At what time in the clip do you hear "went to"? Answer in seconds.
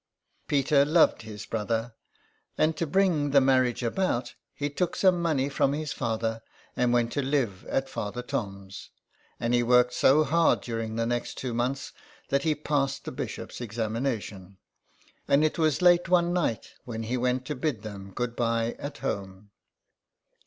6.91-7.21, 17.15-17.53